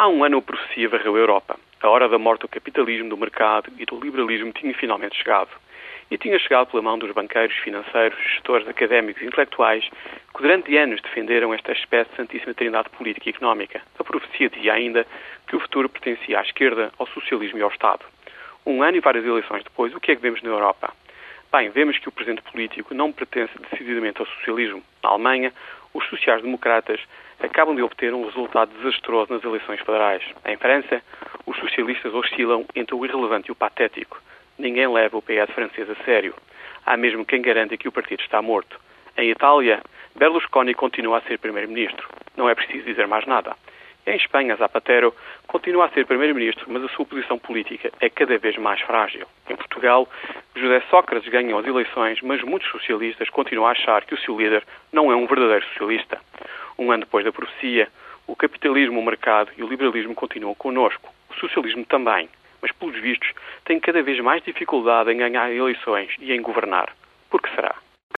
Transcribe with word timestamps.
Há 0.00 0.06
um 0.06 0.22
ano 0.22 0.38
a 0.38 0.42
profecia 0.42 0.88
varreu 0.88 1.16
a 1.16 1.18
Europa. 1.18 1.58
A 1.82 1.88
hora 1.88 2.08
da 2.08 2.20
morte 2.20 2.42
do 2.42 2.48
capitalismo, 2.48 3.08
do 3.08 3.16
mercado 3.16 3.68
e 3.76 3.84
do 3.84 3.98
liberalismo 3.98 4.52
tinha 4.52 4.72
finalmente 4.72 5.16
chegado. 5.16 5.50
E 6.08 6.16
tinha 6.16 6.38
chegado 6.38 6.68
pela 6.68 6.84
mão 6.84 6.96
dos 6.96 7.10
banqueiros, 7.10 7.56
financeiros, 7.56 8.16
gestores, 8.22 8.68
académicos 8.68 9.20
e 9.20 9.26
intelectuais 9.26 9.82
que 10.32 10.40
durante 10.40 10.76
anos 10.78 11.02
defenderam 11.02 11.52
esta 11.52 11.72
espécie 11.72 12.08
de 12.10 12.16
santíssima 12.16 12.54
trindade 12.54 12.88
política 12.90 13.28
e 13.28 13.30
económica. 13.30 13.82
A 13.98 14.04
profecia 14.04 14.48
dizia 14.48 14.74
ainda 14.74 15.04
que 15.48 15.56
o 15.56 15.60
futuro 15.60 15.88
pertencia 15.88 16.38
à 16.38 16.42
esquerda, 16.42 16.92
ao 16.96 17.08
socialismo 17.08 17.58
e 17.58 17.62
ao 17.62 17.70
Estado. 17.70 18.04
Um 18.64 18.84
ano 18.84 18.98
e 18.98 19.00
várias 19.00 19.24
eleições 19.24 19.64
depois, 19.64 19.92
o 19.92 19.98
que 19.98 20.12
é 20.12 20.14
que 20.14 20.22
vemos 20.22 20.40
na 20.42 20.50
Europa? 20.50 20.92
Bem, 21.50 21.70
vemos 21.70 21.98
que 21.98 22.08
o 22.08 22.12
presente 22.12 22.42
político 22.42 22.94
não 22.94 23.10
pertence 23.10 23.52
decididamente 23.70 24.20
ao 24.20 24.26
socialismo. 24.26 24.80
Na 25.02 25.10
Alemanha, 25.10 25.52
os 25.98 26.08
sociais-democratas 26.08 27.00
acabam 27.40 27.74
de 27.74 27.82
obter 27.82 28.14
um 28.14 28.24
resultado 28.24 28.72
desastroso 28.76 29.32
nas 29.32 29.42
eleições 29.42 29.80
federais. 29.80 30.22
Em 30.46 30.56
França, 30.56 31.02
os 31.44 31.56
socialistas 31.58 32.14
oscilam 32.14 32.64
entre 32.74 32.94
o 32.94 33.04
irrelevante 33.04 33.48
e 33.48 33.52
o 33.52 33.56
patético. 33.56 34.20
Ninguém 34.56 34.88
leva 34.88 35.16
o 35.16 35.22
PS 35.22 35.52
francês 35.54 35.90
a 35.90 35.96
sério. 36.04 36.34
Há 36.86 36.96
mesmo 36.96 37.24
quem 37.24 37.42
garanta 37.42 37.76
que 37.76 37.88
o 37.88 37.92
partido 37.92 38.20
está 38.22 38.40
morto. 38.40 38.80
Em 39.16 39.30
Itália, 39.30 39.82
Berlusconi 40.14 40.72
continua 40.74 41.18
a 41.18 41.22
ser 41.22 41.38
primeiro-ministro. 41.38 42.08
Não 42.36 42.48
é 42.48 42.54
preciso 42.54 42.84
dizer 42.84 43.06
mais 43.08 43.26
nada. 43.26 43.56
Em 44.08 44.16
Espanha, 44.16 44.56
Zapatero 44.56 45.14
continua 45.46 45.84
a 45.84 45.90
ser 45.90 46.06
primeiro-ministro, 46.06 46.64
mas 46.66 46.82
a 46.82 46.88
sua 46.88 47.04
posição 47.04 47.38
política 47.38 47.92
é 48.00 48.08
cada 48.08 48.38
vez 48.38 48.56
mais 48.56 48.80
frágil. 48.80 49.26
Em 49.50 49.54
Portugal, 49.54 50.08
José 50.56 50.82
Sócrates 50.88 51.30
ganhou 51.30 51.58
as 51.60 51.66
eleições, 51.66 52.18
mas 52.22 52.42
muitos 52.42 52.70
socialistas 52.70 53.28
continuam 53.28 53.68
a 53.68 53.72
achar 53.72 54.06
que 54.06 54.14
o 54.14 54.18
seu 54.18 54.34
líder 54.40 54.64
não 54.90 55.12
é 55.12 55.14
um 55.14 55.26
verdadeiro 55.26 55.62
socialista. 55.66 56.18
Um 56.78 56.90
ano 56.90 57.04
depois 57.04 57.22
da 57.22 57.30
profecia, 57.30 57.88
o 58.26 58.34
capitalismo, 58.34 58.98
o 58.98 59.04
mercado 59.04 59.50
e 59.58 59.62
o 59.62 59.68
liberalismo 59.68 60.14
continuam 60.14 60.54
connosco. 60.54 61.12
O 61.28 61.34
socialismo 61.34 61.84
também, 61.84 62.30
mas 62.62 62.72
pelos 62.72 62.98
vistos 62.98 63.34
tem 63.66 63.78
cada 63.78 64.02
vez 64.02 64.18
mais 64.20 64.42
dificuldade 64.42 65.12
em 65.12 65.18
ganhar 65.18 65.52
eleições 65.52 66.14
e 66.18 66.32
em 66.32 66.40
governar. 66.40 66.94